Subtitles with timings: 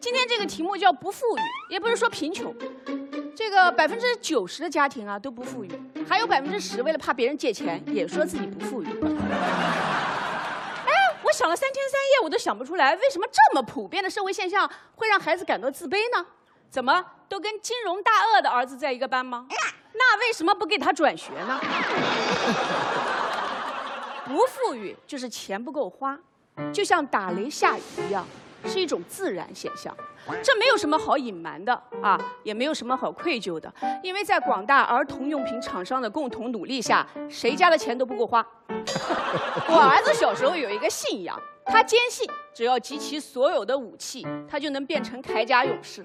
[0.00, 2.54] 今天这个题目叫不富裕，也不是说贫穷。
[3.36, 5.70] 这个百分之九十的家庭啊都不富裕，
[6.08, 8.86] 还有百分之十为了怕别人借钱，也说自己不富裕。
[8.86, 10.92] 哎，
[11.22, 16.24] 我想了三天三夜，我都想不出来，为什么这么普遍的社会现象会让孩子感到自卑呢？
[16.70, 19.46] 怎么都跟金融大鳄的儿子在一个班吗？
[19.92, 21.60] 那为什么不给他转学呢？
[24.24, 26.18] 不富裕就是钱不够花，
[26.72, 28.26] 就像打雷下雨一样，
[28.64, 29.94] 是一种自然现象。
[30.42, 31.72] 这没有什么好隐瞒的
[32.02, 33.72] 啊，也没有什么好愧疚的，
[34.02, 38.46] 因为在广大儿童用品厂商的共同努力下，谁家的钱都不够花。
[39.68, 46.04] 我儿子小时候有一个信仰，他坚信只要集齐所有的武器，他就能变成铠甲勇士。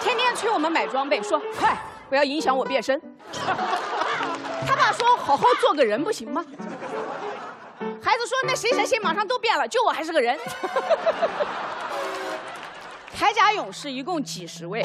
[0.00, 1.76] 天天催我们买装备，说快
[2.08, 3.00] 不要影响我变身。
[3.32, 6.44] 他爸说好好做个人不行吗？
[8.20, 10.38] 都说那谁谁谁马上都变了，就我还是个人。
[13.18, 14.84] 铠甲勇士一共几十位，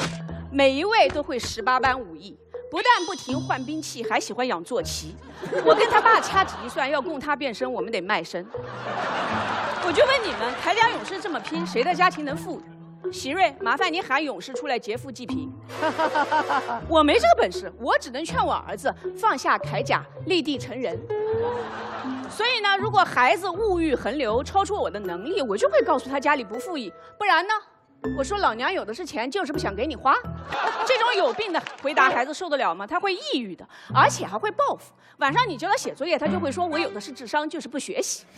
[0.50, 2.34] 每一位都会十八般武艺，
[2.70, 5.14] 不但不停换兵器，还喜欢养坐骑。
[5.66, 8.46] 我跟他爸掐指一算，要供他变身，我们得卖身。
[9.84, 12.62] 我就问你们，铠甲勇士这么拼，谁的家庭能富
[13.08, 13.12] 裕？
[13.12, 15.52] 喜瑞，麻烦你喊勇士出来劫富济贫。
[16.88, 20.98] 我没这个本事，我只能劝我儿子放下铠甲，立地成人。
[22.28, 27.54] 所以呢，如果孩子物欲横流，超出我的能力，我就会告诉他家里不富裕，不然呢？
[28.16, 30.14] 我说老娘有的是钱，就是不想给你花。
[30.86, 32.86] 这种有病的回答，孩子受得了吗？
[32.86, 34.92] 他会抑郁的，而且还会报复。
[35.18, 38.24] 晚上你叫他写作业，他就会说：“我有的是智商，就是不学习。”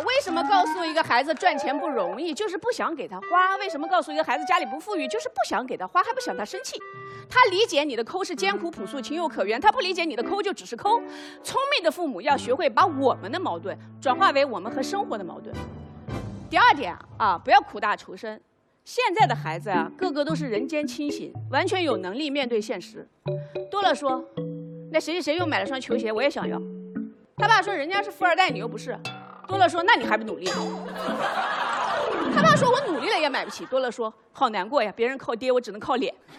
[0.00, 3.56] 为什么告诉一个孩子赚钱不容易，就是不想给他花？
[3.56, 6.78] 为什么告诉一个孩子家里不富裕，就是不想给他花，还不想他生气？
[7.28, 11.00] 他理解你的抠是艰苦朴素、情有可原，他不理解你的抠就只是抠。
[11.42, 15.54] 聪明的父母要学会把我们的矛盾转化为我们和生活的矛盾。
[16.48, 18.40] 第二点啊，不要苦大仇深。
[18.84, 23.06] 现在的孩子啊，个个都是人间清醒，完全有能力面对现实。
[23.70, 24.24] 多了说，
[24.90, 26.58] 那谁谁谁又买了双球鞋，我也想要。
[27.36, 28.98] 他爸说：“人家是富二代，你又不是。”
[29.48, 30.44] 多乐说：“那你还不努力？”
[32.36, 36.14] 他爸说：“我努力了也买不起。”多乐说：“好难过呀，别人靠爹，我只能靠脸。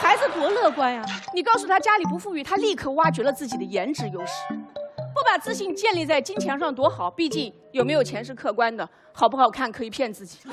[0.00, 1.04] 孩子多乐观呀！
[1.34, 7.10] 你告诉他家里不富裕，他立刻挖掘了自己的颜值优势，不把自信建立在金钱上多好。
[7.10, 10.38] 毕竟有没有钱是客观的，好不好看可以骗自己。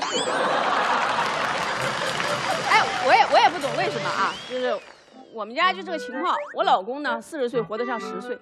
[2.68, 4.76] 哎，我也我也不懂为什么啊，就是
[5.32, 6.36] 我们家就这个情况。
[6.56, 8.36] 我老公呢，四十岁活得像十岁。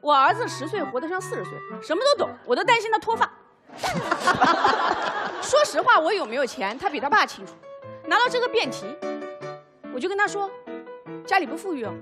[0.00, 1.52] 我儿子十岁活得像四十岁，
[1.82, 3.30] 什么都懂，我都担心他脱发。
[5.42, 7.52] 说实话，我有没有钱，他比他爸清楚。
[8.06, 8.86] 拿到这个辩题，
[9.94, 10.50] 我就跟他说，
[11.26, 11.92] 家里不富裕哦。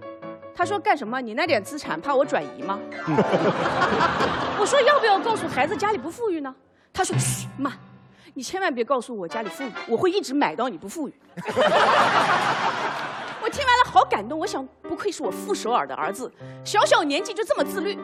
[0.54, 1.20] 他说干什么？
[1.20, 2.78] 你那点资产怕我转移吗？
[4.58, 6.54] 我说要不要告诉孩子家里不富裕呢？
[6.92, 7.72] 他说嘘，妈，
[8.34, 11.14] 你千万别告诉我家里富裕，我会一直买到你不富裕。
[13.42, 14.38] 我听完了，好感动。
[14.38, 16.30] 我想，不愧是我傅首尔的儿子，
[16.62, 17.98] 小小年纪就这么自律。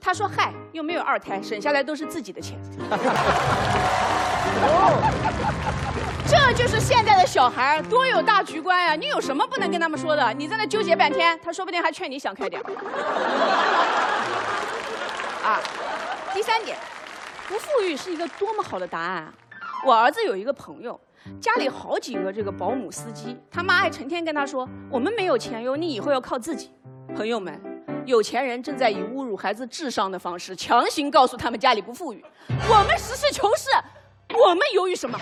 [0.00, 2.58] 他说：“嗨，又没有二胎，省下来都是自己的钱。
[6.26, 8.96] ”这就是现在的小孩多有大局观呀！
[8.96, 10.32] 你有什么不能跟他们说的？
[10.32, 12.60] 你在那纠结半天，他说不定还劝你想开点。
[15.44, 15.60] 啊，
[16.34, 16.76] 第三点，
[17.46, 19.32] 不富裕是一个多么好的答案啊！
[19.86, 21.00] 我儿子有一个朋友。
[21.40, 26.70] 家里好几个这个保姆司机，他妈还成天跟他说：“我们没有钱哟，你以后要靠自己。”
[27.14, 27.60] 朋友们，
[28.04, 32.24] 有钱人正在以侮辱孩子智商的方式强行告诉他们家里不富裕。
[32.48, 33.70] 我们实事求是，
[34.36, 35.18] 我们犹豫什么？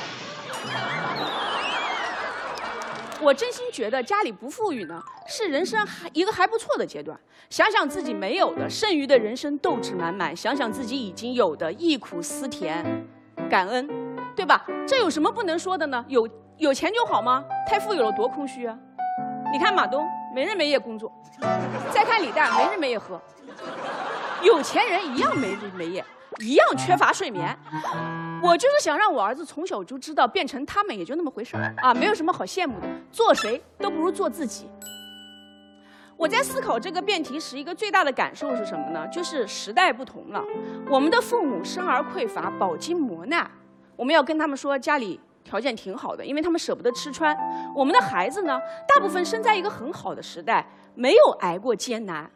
[3.21, 7.17] 我真心觉得家里不富裕呢，是人生还一个还不错的阶段。
[7.49, 12.85] 想想自己没有的，剩余的人生斗志满满；想想自己已经有的，忆苦思甜，
[13.49, 13.89] 感恩。
[14.35, 14.65] 对吧？
[14.87, 16.05] 这有什么不能说的呢？
[16.09, 16.29] 有
[16.59, 17.45] 有钱就好吗？
[17.67, 18.77] 太富有了多空虚啊！
[19.53, 21.13] 你看马东没日没夜工作，
[21.91, 23.21] 再看李诞没日没夜喝，
[24.43, 26.05] 有钱人一样没日没夜，
[26.41, 27.57] 一样缺乏睡眠。
[28.43, 32.87] 我就是想让我儿子从小就知道，变成他们也就那么回事儿啊，没有什么好羡慕的。
[33.11, 34.69] 做谁都不如做自己。
[36.17, 39.07] 我在思考这个辩题时，一个最大的感受是什么呢？
[39.09, 40.43] 就是时代不同了，
[40.89, 43.51] 我们的父母生而匮乏，饱经磨难。
[43.97, 47.37] 我们要跟他们说，家里条件挺好的，因为他们舍不得吃穿。
[47.75, 52.31] 我们的孩子呢，大部分生在一个很好的时代，没有挨过艰难，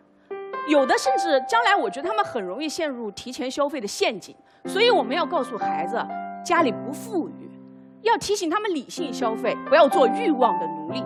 [0.68, 4.34] 有的甚至将来，我觉得他们很容易陷入提前消费的陷阱。
[4.64, 5.96] 所以我们要告诉孩子，
[6.44, 7.50] 家里不富裕，
[8.02, 11.04] 要提醒他们理性消费，不要做欲望的奴隶。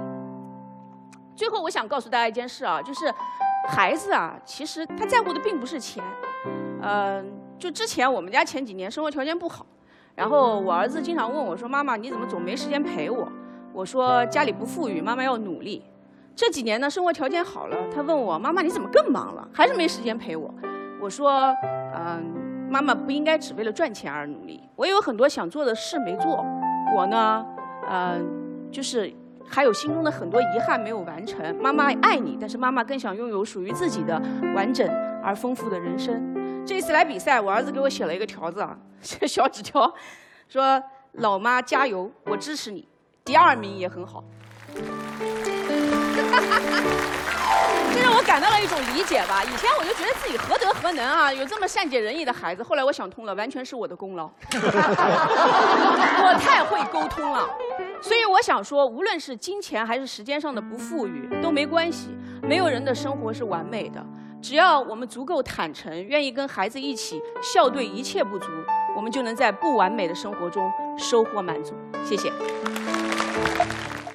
[1.36, 3.12] 最后，我想告诉大家一件事啊，就是
[3.68, 6.02] 孩子啊，其实他在乎的并不是钱，
[6.82, 7.40] 嗯。
[7.60, 9.66] 就之前我们家前几年生活条件不好，
[10.14, 13.30] 然后我儿子经常问我说：“妈妈，你怎么总没时间陪我？”
[13.72, 15.82] 我说：“家里不富裕，妈妈要努力。”
[16.36, 19.48] 这几年呢，生活条件好了，他问我：“妈妈，你怎么更忙了？
[19.52, 20.52] 还是没时间陪我？”
[21.00, 21.54] 我说
[21.94, 24.60] ：“嗯，妈妈不应该只为了赚钱而努力。
[24.76, 26.44] 我有很多想做的事没做，
[26.96, 27.46] 我呢，
[27.88, 29.12] 嗯，就是
[29.46, 31.56] 还有心中的很多遗憾没有完成。
[31.60, 34.20] 妈妈爱你，但是妈妈更想拥有属于自己的
[34.54, 34.88] 完整
[35.22, 36.39] 而丰富的人生。
[36.66, 39.92] 这一次来比赛，我儿子给我写了一个条子啊，写小纸条，
[40.48, 42.86] 说：老妈加油，我支持你。
[43.24, 44.22] 第二名也很好。
[47.92, 49.42] 这让我感到了一种理解吧。
[49.42, 52.62] 以前我就觉得自己何德何能啊，有这么善解人意的孩子。
[52.62, 54.30] 后来我想通了，完全是我的功劳。
[56.22, 57.48] 我太会沟通了，
[58.00, 62.16] 所以我想说，无论是金钱还是时间上的不富裕都没关系。
[62.42, 64.04] 没有人的生活是完美的，
[64.42, 68.46] 只要我们足够坦诚，愿意跟孩子一起笑对一切不足，
[68.96, 71.74] 我们就能在不完美的生活中收获满足。
[72.04, 72.32] 谢谢。